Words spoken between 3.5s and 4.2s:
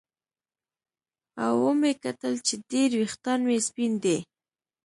سپین دي